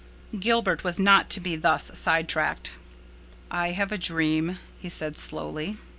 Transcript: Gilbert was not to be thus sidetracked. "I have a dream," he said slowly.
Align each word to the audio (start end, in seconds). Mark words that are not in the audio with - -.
Gilbert 0.39 0.83
was 0.83 0.97
not 0.97 1.29
to 1.29 1.39
be 1.39 1.55
thus 1.55 1.91
sidetracked. 1.93 2.73
"I 3.51 3.73
have 3.73 3.91
a 3.91 3.99
dream," 3.99 4.57
he 4.79 4.89
said 4.89 5.15
slowly. 5.15 5.77